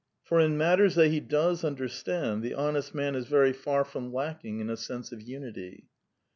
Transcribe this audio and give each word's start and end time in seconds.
For 0.23 0.39
in 0.39 0.57
matters 0.57 0.95
that 0.95 1.09
he 1.09 1.19
does 1.19 1.63
understand 1.63 2.41
the 2.41 2.55
honest 2.55 2.95
man 2.95 3.13
is 3.13 3.27
very 3.27 3.53
far 3.53 3.85
from 3.85 4.11
lacking 4.11 4.59
in 4.59 4.67
a 4.67 4.75
sense 4.75 5.11
of 5.11 5.21
unity. 5.21 5.89